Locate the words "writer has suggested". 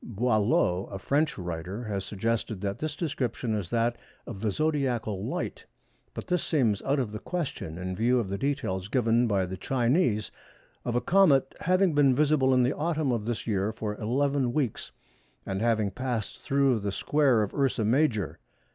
1.37-2.59